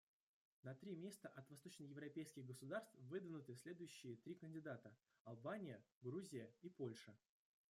[0.63, 7.15] На три места от восточноевропейских государств выдвинуты следующие три кандидата: Албания, Грузия и Польша.